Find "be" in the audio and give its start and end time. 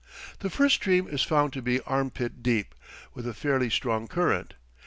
1.61-1.79